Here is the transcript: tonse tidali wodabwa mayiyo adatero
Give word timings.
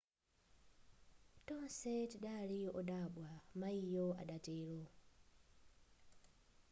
tonse 1.47 1.91
tidali 2.11 2.59
wodabwa 2.75 3.29
mayiyo 3.59 4.07
adatero 4.21 4.81